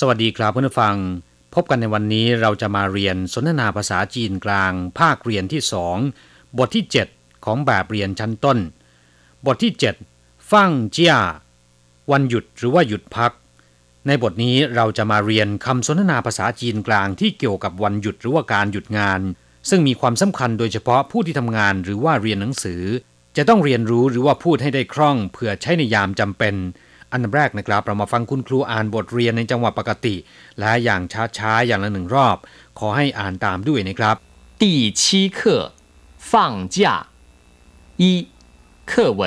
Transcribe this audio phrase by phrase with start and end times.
[0.00, 0.96] สวัสดีครับเพื่อนผู้ฟัง
[1.54, 5.96] พบกันในวันนี้เราจะมาเรียนสนทนาภาษาจีนกลาง ภาคเรียนที่สอง
[6.58, 6.84] บทที่
[7.14, 8.58] 7 ของแบบเรียนชั้นต้น
[9.46, 9.72] บทที่
[10.12, 11.14] 7 ฟั่งเจีย
[12.10, 13.32] วันหยุดหรือว่าหยุดพัก
[14.06, 19.20] ในบทนี้เราจะมาเรียนคำสนทนาภาษาจีนกลางที่เกี่ยวกับวันหยุดหรือว่าการหยุดงาน
[19.68, 22.82] ซึ่งมีความสำคัญโดยเฉพาะผู้ที่ทำงานหรือว่าเรียนหนังสือ
[23.36, 26.54] จะต้องเรียนรู้หรือว่าพูดให้ได้คล่องเพื่อใช้ในยามจำเป็น
[27.15, 30.15] อันดับแรกนะครับ เรามาฟังคุณครูอ่านบทเรียนในจังหวะปกติ
[30.59, 31.01] และอย่าง
[31.37, 32.37] ช้าๆ อย่างละหนึ่งรอบ
[32.79, 34.15] ขอให้อ่านตามด้วยนะครับ
[34.61, 34.63] 第
[34.99, 35.01] 七
[35.37, 35.39] 课
[36.31, 36.31] 放
[36.75, 36.77] 假
[38.01, 38.03] 一
[38.91, 39.21] 课文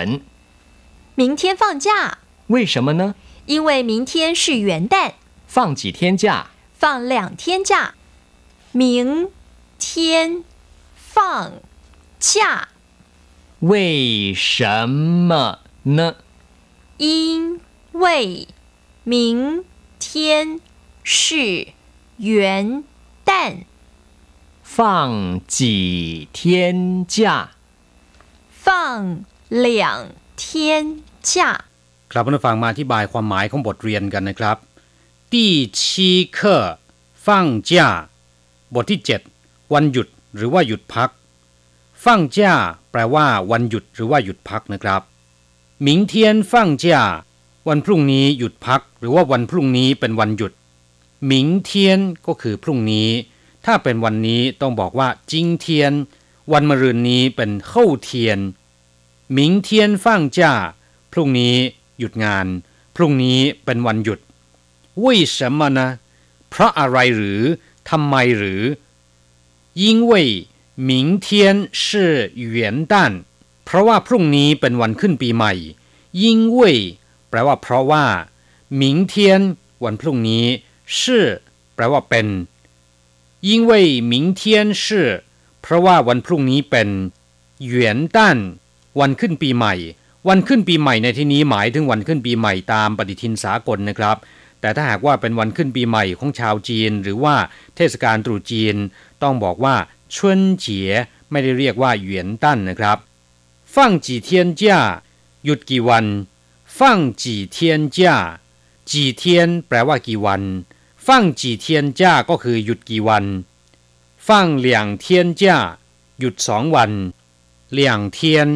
[1.20, 3.14] 明天放假，为什么呢？
[3.46, 5.12] 因为明天是元旦，
[5.46, 6.48] 放几天假？
[6.72, 7.94] 放两天假。
[8.72, 9.30] 明
[9.78, 10.42] 天
[10.96, 11.52] 放
[12.18, 12.68] 假，
[13.60, 16.16] 为什么呢？
[16.98, 17.60] 因
[17.98, 18.04] 为
[19.04, 19.64] 明
[19.98, 20.60] 天
[21.02, 21.68] 是
[22.18, 22.84] 元
[23.24, 23.64] 旦，
[24.62, 27.50] 放几天假？
[28.50, 31.64] 放两天假。
[32.10, 34.56] ครับเพื่อนผู้ฟังมาอธิบายความหมายของบทเรียนกันนะครับ
[35.32, 36.64] ที่ชีเคอ
[37.26, 37.88] ฟั่งจ้า
[38.74, 39.00] บทที่
[39.36, 41.10] 7 วันหยุดหรือว่าหยุดพัก
[42.04, 42.52] ฟั่งจ้า
[42.90, 45.02] แปลว่า วันหยุดหรือว่าหยุดพักนะครับ
[45.86, 46.14] 明天
[46.50, 46.84] 放假
[47.68, 50.52] วันพรุ่งนี้หยุดพัก หรือว่าวันพรุ่งนี้เป็นวันหยุด
[51.30, 51.32] 明
[51.68, 51.70] 天
[52.26, 53.08] ก็คือพรุ่งนี้
[53.64, 55.92] ถ้าเป็นวันนี้ต้องบอกว่าจิงเทียน
[56.52, 58.38] วันมะรืนนี้เป็นเข้าเทียน
[59.36, 59.68] 明天
[60.02, 60.04] 放
[60.36, 60.38] 假
[61.12, 61.54] พรุ่งนี้
[61.98, 62.46] หยุดงาน
[62.96, 64.18] พรุ่งนี้เป็นวันหยุด
[65.02, 65.04] 为
[65.34, 65.80] 什么呢
[66.50, 67.40] เพราะอะไรหรือ
[67.90, 68.62] ทำไมหรือ
[69.82, 70.12] 因为
[70.88, 70.90] 明
[71.24, 71.26] 天
[71.82, 71.86] 是
[72.54, 72.54] 元
[72.92, 72.94] 旦
[73.64, 75.52] เพราะว่าพรุ่งนี้เป็นวันขึ้นปีใหม่
[76.22, 76.24] 因
[76.58, 76.60] 为
[77.28, 78.04] แปลว่าเพราะว่า
[78.80, 79.14] 明天
[79.84, 80.44] วันพรุ่งนี้
[80.98, 81.00] 是
[81.74, 82.26] แปลว่าเป็น
[83.48, 83.72] 因为
[84.12, 84.42] 明天
[84.82, 84.84] 是
[85.62, 86.88] เพราะว่าวันพรุ่งนี้เป็น
[87.72, 87.74] 元
[88.16, 88.18] 旦
[89.00, 89.74] วันขึ้นปีใหม่
[90.28, 94.16] วันขึ้นปีใหม่ในที่นี้หมายถึงวันขึ้นปีใหม่ตามปฏิทินสากลนะครับ
[94.60, 97.34] แต่ถ้าหากว่าเป็นวันขึ้นปีใหม่ของชาวจีน หรือว่า
[97.76, 98.76] เทศกาลตรุษจีน
[99.22, 99.74] ต้องบอกว่า
[100.14, 100.90] ชวนเจีย
[101.30, 102.98] ไม่ได้เรียกว่าเหวียนตั้นนะครับ
[103.74, 104.80] ฟั่งจีเทียนจ้า
[105.44, 106.04] หยุดกี่วัน
[106.79, 108.15] ฟั่งจีเทียนจ้า
[108.91, 110.41] จีเทียนแปลว่ากี่วัน
[111.07, 113.25] ฟั่งจีเทียนจ้าก็คือหยุดกี่วัน
[114.27, 115.57] ฟั่งเหลียงเทียนจ้า
[116.19, 116.91] หยุดสองวัน
[117.71, 118.47] เหลียงเทียน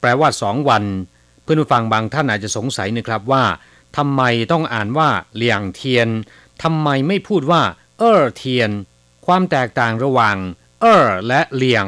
[0.00, 0.84] แปลว่าสองวัน
[1.42, 3.44] เพื่อนผู้ฟังบางท่านอาจจะสงสัยนะครับว่า
[3.96, 4.22] ทำไม
[4.52, 6.08] ต้องอ่านว่าเหลียงเทียน
[6.62, 7.62] ทำไมไม่พูดว่า
[7.98, 8.70] เออเทียน
[9.26, 10.36] ความแตกต่างระหว่าง
[10.80, 11.86] เออและเหลียง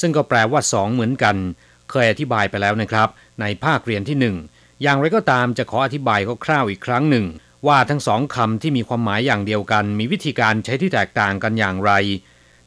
[0.00, 1.36] ซึ่งก็แปลว่าสองเหมือนกัน
[1.90, 3.08] เคยอธิบายไปแล้วนะครับ
[3.40, 4.36] ในภาคเรียนที่หนึ่ง
[4.82, 7.26] อย่างไรก็ตามจะขออธิบายคร่าวๆอีกครั้งหนึ่ง
[7.66, 11.92] ว่าทั้งสองคำที่มีความหมายอย่างเดียวกัน มีวิธีการใช้ที่แตกต่างกันอย่างไร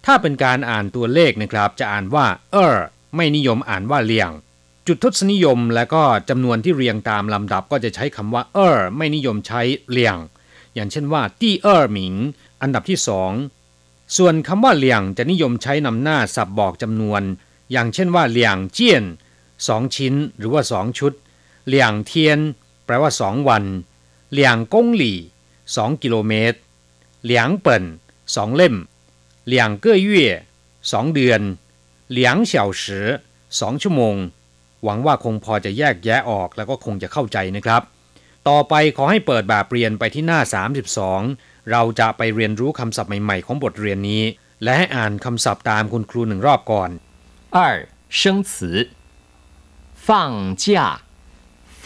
[0.05, 2.75] ถ้าเป็นการอ่านตัวเลขนะครับ จะอ่านว่า เออ
[3.15, 4.31] ไม่นิยมอ่านว่าเลียง
[4.87, 10.15] จุดทศนิยมและก็จำนวนที่เรียงตามลำดับก็จะใช้คำว่า เออไม่นิยมใช้เลียง
[10.75, 12.15] อย่างเช่นว่าตี้เออหมิง
[12.61, 13.31] อันดับที่สอง
[14.17, 17.21] ส่วนคำว่าเลียงจะนิยมใช้นำหน้าสับบอกจำนวน
[17.71, 19.03] อย่างเช่นว่าเลียงเจียน
[19.67, 21.13] สองชิ้น หรือว่าสองชุด
[21.68, 22.38] เลียงเทียน
[22.84, 23.64] แปลว่าสองวัน
[24.32, 25.18] เลียงกงหลี่
[25.76, 26.58] สองกิโลเมตร
[27.24, 27.84] เหลียงเปิ่น
[28.36, 28.74] สองเล่ม
[29.46, 30.28] เหลียงเก้อเย่
[30.92, 31.40] สองเดือน
[32.10, 33.06] เหลียงเฉาสือ
[33.60, 34.16] สองชั่วโมง
[34.84, 37.82] หวังว่าคงพอจะแยกแยะออกแล้วก็คงจะเข้าใจนะครับ
[38.48, 40.40] ต่อไปขอให้เปิดแบบเรียนไปที่หน้า
[41.04, 44.22] 32 เราจะไปเรียนรู้คำศัพท์ใหม่ๆของบทเรียนนี้
[44.62, 46.90] และให้อ่านคำศัพท์ตามคุณครูหนึ่งรอบก่อน
[47.56, 47.58] 二
[48.18, 48.52] 生词
[50.06, 50.08] 放
[50.62, 50.64] 假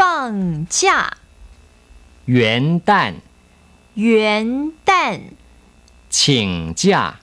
[0.03, 1.19] 放假，
[2.27, 3.15] 元旦
[3.95, 5.21] 元旦，
[6.11, 7.21] 请假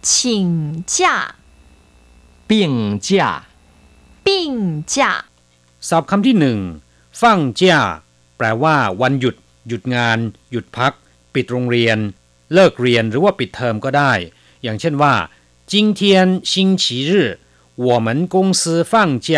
[0.00, 1.34] 请假，
[2.46, 3.44] 病假
[4.24, 5.24] 病假。
[5.80, 6.58] ศัพท์คำที่หนึ่ง
[7.20, 7.80] ฟั่งเจ้า
[8.36, 9.36] แปลว่า วันหยุด
[9.68, 10.18] หยุดงาน
[10.50, 10.92] หยุดพัก
[11.34, 11.98] ปิดโรงเรียน
[12.54, 14.12] เลิกเรียนหรือว่าปิดเทอมก็ได้
[14.62, 15.14] อย่างเช่นว่า
[15.72, 16.00] 今天
[16.50, 17.12] 星期日
[17.86, 18.92] 我们公司放
[19.26, 19.28] 假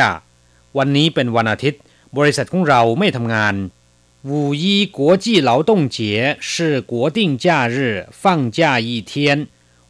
[0.76, 1.80] วันนี้เป็นวันอาทิตย์
[2.16, 3.54] บริษัทของเราไม่ทำงาน
[4.30, 5.98] 五一国际劳动节
[6.40, 9.12] 是国定假日放假一天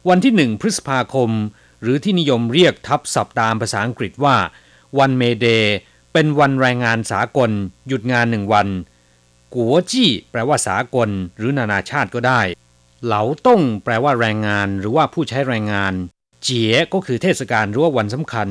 [0.09, 1.31] วันที่หนึ่งพฤษภาคม
[1.81, 4.37] หรือที่นิยมเรียกทับศัพท์ตามภาษาอังกฤษว่า
[4.99, 5.75] วันเมเดย์
[6.13, 7.51] เป็นวันแรงงานสากล
[7.87, 8.67] หยุดงานหนึ่งวัน
[9.53, 12.41] กัวจี้แปลว่าสากล หรือนานาชาติก็ได้
[13.05, 15.93] เหลาต้งแปลว่าแรงงานหรือว่าผู้ใช้แรงงาน
[16.43, 18.49] เจี๋ยก็คือเทศกาลหรือว่าวันสำคัญ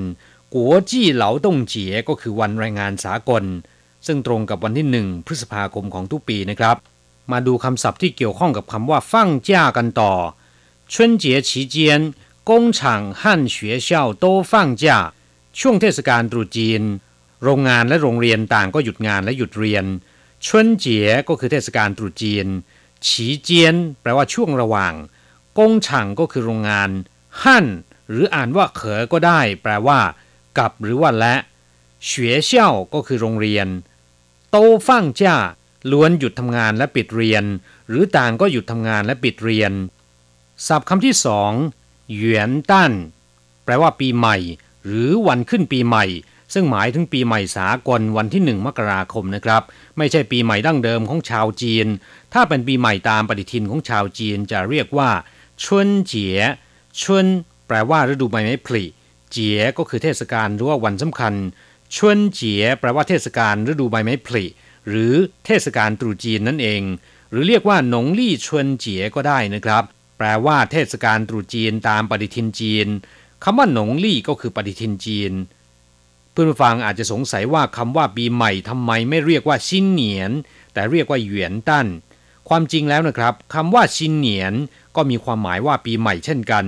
[0.55, 3.45] กัวจี้เหลาต้งเจี๋ยก็คือวันแรงงานสากล
[4.07, 6.77] ซึ่งตรงกับวันที่หนึ่งพฤษภาคมของทุกปีนะครับ
[7.33, 10.13] ม มาดูคำศัพท์ที่เกี่ยวข้องกับคำว่าฟั่งจ้ากันต่อ
[10.93, 11.77] 春节期间
[12.49, 12.79] 工厂
[13.21, 13.23] 和
[13.55, 13.57] 学
[13.89, 13.91] 校
[14.23, 14.85] 都放假
[15.59, 16.83] ช่วงเทศกาลตรุษจีน
[17.43, 19.85] โรงงานและโรงเรียนต่างก็หยุดงานและหยุดเรียน
[20.47, 22.47] ชวนเจี๋ยก็คือเทศกาลตรุษจีน
[23.07, 24.95] ฉีเจียน แปลว่าช่วงระหว่าง
[25.59, 26.91] กงฉังก็คือโรงงาน
[27.43, 27.67] หั่น
[28.09, 29.99] หรืออ่านว่าเขอก็ได้ แปลว่า
[30.60, 31.36] กับหรือว่าและ
[32.06, 33.68] เฉวยเช่าก็คือโรงเรียน
[34.52, 34.58] โต
[34.88, 35.36] ฟั่งจ้า
[35.92, 37.44] ล้วนหยุดทำงานและปิดเรียน
[37.90, 39.72] หรือต่างก็หยุดทำงานและปิดเรียน
[40.68, 41.52] ศัพท์คำที่สอง
[42.14, 42.92] เหวียนตั้น
[43.64, 44.38] แปลว่าปีใหม่
[44.86, 46.06] หรือวันขึ้นปีใหม่
[46.54, 49.64] ซึ่งหมายถึงปีใหม่สากลวันที่หนึ่งมกราคมนะครับ
[49.98, 51.88] ไม่ใช่ปีใหม่ดั้งเดิมของชาวจีน
[52.34, 55.10] ถ้าเป็นปีใหม่ตามปฏิทินของชาวจีนจะเรียกว่า
[55.64, 56.40] ชุนเจีย
[57.02, 57.26] ชุน
[57.68, 58.84] แปลว่าฤดูใบไม้ผลิ
[59.32, 61.34] เจี๋ยก็คือเทศกาลหรือว่าวันสำคัญ
[61.96, 64.46] ชวนเจี๋ยแปลว่าเทศกาลฤดูใบไม้ผลิ
[64.90, 65.14] หรือ
[65.46, 66.82] เทศกาลตรุษจีนนั่นเอง
[67.32, 69.84] หรือเรียกว่าหนงลี่ชวนเจี๋ยก็ได้นะครับ
[70.18, 72.88] แปลว่าเทศกาลตรุษจีนตามปฏิทินจีน
[73.44, 75.34] คำว่าหนงลี่ก็คือปฏิทินจีน
[76.32, 80.32] เพื่อนผู้ฟังอาจจะสงสัยว่าคำว่าปีใหม่ทำไมไม่เรียกว่าชินเหนียน
[80.74, 81.88] แต่เรียกว่าเหวียนตั้น
[82.50, 84.54] ความจริงแล้วนะครับคำว่าชินเหนียน
[84.96, 86.66] ก็มีความหมายว่าปีใหม่เช่นกัน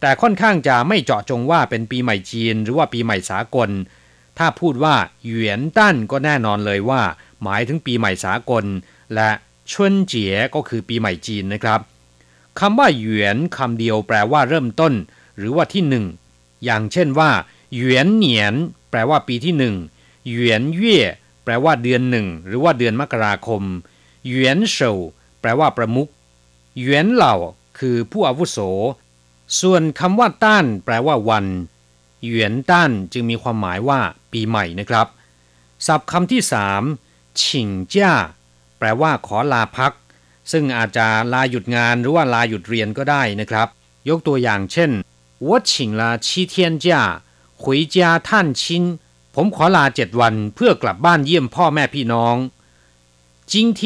[0.00, 3.70] แต่ค่อนข้างจะไม่เจาะจงว่าเป็นปีใหม่จีนหรือว่าปีใหม่สากล
[4.38, 4.94] ถ้าพูดว่า
[5.24, 7.02] เหวียนตั้นก็แน่นอนเลยว่า
[7.42, 8.64] หมายถึงปีใหม่สากล
[9.14, 9.30] และ
[9.72, 11.80] ชวนเจี๋ยก็คือปีใหม่จีนนะครับ
[12.60, 14.92] คำว่าเหวียนคำเดียวแปลว่าเริ่มต้น
[15.36, 16.04] หรือว่าที่หนึ่ง
[16.64, 17.30] อย่างเช่นว่า
[17.74, 18.54] เหวียนเหนียน
[18.90, 19.74] แปลว่าปีที่หนึ่ง
[20.28, 21.00] เหวียนเย่
[21.44, 23.62] แปลว่าเดือนหนึ่งหรือว่าเดือนมกราคม
[24.26, 24.92] เหวียนเฉา
[25.40, 26.08] แปลว่าประมุข
[26.78, 27.34] เหวียนเหล่า
[27.78, 28.58] คือผู้อาวุโส
[29.61, 31.45] ส่วนคำว่าต้าน แปลว่าวัน
[32.23, 33.99] เหวียนต้านจึงมีความหมายว่า
[34.31, 35.07] ปีใหม่นะครับ
[35.85, 36.81] ศัพท์คำที่สาม
[37.41, 38.13] ฉิงจ้า
[38.77, 39.93] แปลว่าขอลาพัก
[40.51, 43.67] ซึ่งอาจจะลาหยุดงานหรือว่าลาหยุดเรียนก็ได้นะครับ
[44.09, 44.91] ยกตัวอย่างเช่น
[45.47, 46.87] 我请了七天假
[47.61, 47.63] 回
[47.95, 47.95] 家
[48.27, 48.61] 探亲
[49.35, 52.35] ผมขอลาเจ็ดวันเพื่อกลับบ้านเยี่ยมพ่อแม่พี่น้อง
[53.51, 53.79] 今天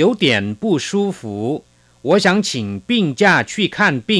[0.00, 0.24] 有点
[0.60, 0.88] 不舒
[1.18, 1.20] 服
[2.08, 2.48] 我想请
[2.88, 2.90] 病
[3.20, 4.10] 假去看病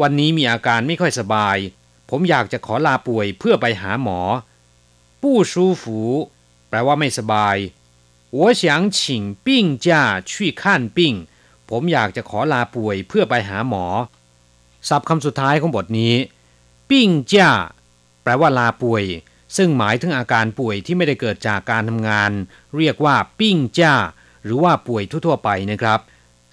[0.00, 1.56] วันนี้มีอาการไม่ค่อยสบาย
[2.10, 4.20] ผมอยากจะขอลาป่วยเพื่อไปหาหมอ
[5.22, 5.84] 不舒服
[6.68, 7.56] แปลว่าไม่สบาย
[8.38, 8.62] 我想
[8.96, 8.98] 请
[9.46, 9.46] 病
[9.86, 9.88] 假
[10.30, 10.62] 去看
[10.96, 10.98] 病
[11.70, 13.86] ผมอยากจะขอลาป่วยเพื่อไปหาหมอ
[14.88, 16.14] ศัพท์คำสุดท้ายของบทนี้
[16.90, 17.50] ปิ้งจ้า
[18.22, 19.04] แปลว่าลาป่วย
[19.56, 22.30] ซึ่งหมายถึงอาการป่วยที่ไม่ได้เกิดจากการทำงาน
[22.76, 23.94] เรียกว่า ปิ้งจ้า
[24.44, 26.00] หรือว่าป่วยทั่วๆไปนะครับ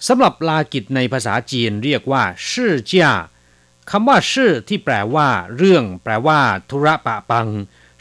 [0.06, 3.10] สำหรับลากิจในภาษาจีนเรียกว่าชื่อจ้า
[3.90, 6.40] คำว่าชื่อที่แปลว่า เรื่อง แปลว่า
[6.70, 7.48] ธุระปะปัง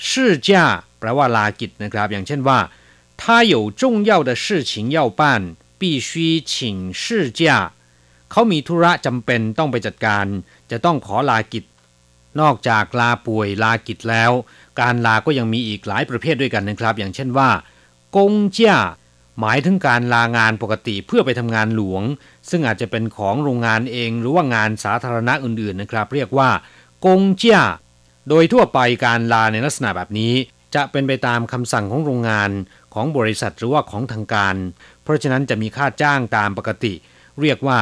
[0.10, 0.66] ชื่อจ้า
[1.00, 2.60] แปลว่าลากิจนะครับ อย่างเช่นว่า
[3.22, 3.24] 他
[3.54, 5.22] 有重要的事情要办
[5.80, 6.10] 必须
[6.52, 6.52] 请
[7.02, 7.04] 事
[7.40, 7.42] 假
[8.32, 10.26] เขามีธุระจำเป็นต้องไปจัดการ
[10.72, 11.64] จะต้องขอลากิจ
[12.40, 14.32] นอกจากลาป่วยลากิจแล้ว
[14.82, 17.50] การลาก็ยังมีอีกหลายประเภทด้วยกันนะครับ อย่างเช่นว่า
[18.16, 18.80] กงเจ้า
[19.41, 22.03] หมายถึงการลางานปกติเพื่อไปทำงานหลวง
[22.51, 26.51] ซึ่งอาจจะเป็นของโรงงานเองหรือว่างานสาธารณะอื่นๆนะครับ เรียกว่า
[27.05, 27.65] กงเจ้า
[28.29, 30.35] โดยทั่วไปการลาในลักษณะแบบนี้
[30.75, 32.51] จะเป็นไปตามคำสั่งของโรงงาน
[32.95, 34.57] ของบริษัทหรือว่าของทางการ
[35.03, 36.93] เพราะฉะนั้นจะมีค่าจ้างตามปกติ
[37.41, 37.81] เรียกว่า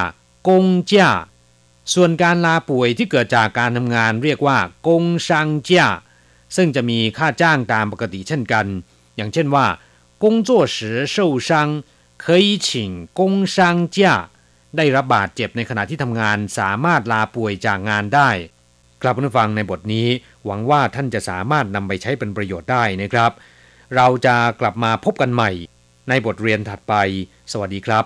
[0.48, 1.10] กงเจ้า
[1.94, 4.58] ส่วนการลาป่วยที่เกิดจากการทำงาน เรียกว่า
[4.88, 5.88] กงชังเจ้า
[6.56, 8.66] ซึ่งจะมีค่าจ้างตามปกติเช่นกัน
[9.16, 9.66] อย่างเช่นว่า
[10.23, 10.77] 工作时
[11.15, 11.17] 受
[11.47, 11.49] 伤
[12.23, 12.67] 可以请
[13.19, 13.55] 工伤
[13.95, 13.97] 假
[14.77, 18.29] ได้รับบาดเจ็บในขณะที่ทำงานสามารถลาป่วยจากงานได้
[19.01, 20.07] กลับมาฟังในบทนี้
[20.45, 23.31] หวังว่าท่านจะสามารถนำไปใช้เป็นประโยชน์ได้นะครับ
[23.95, 25.51] เราจะกลับมาพบกันใหม่
[26.09, 26.93] ในบทเรียนถัดไป
[27.51, 27.97] สวัสดีครับ